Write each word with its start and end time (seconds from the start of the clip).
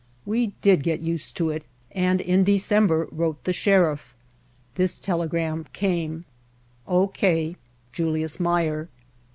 We 0.25 0.47
did 0.63 0.81
get 0.81 1.01
used 1.01 1.37
to 1.37 1.51
it 1.51 1.63
and 1.91 2.19
in 2.21 2.43
December 2.43 3.07
wrote 3.11 3.43
the 3.43 3.53
Sheriff. 3.53 4.15
This 4.73 4.97
telegram 4.97 5.67
came: 5.73 6.25
"O. 6.87 7.05
K. 7.09 7.55
Julius 7.93 8.39
Meyer." 8.39 8.89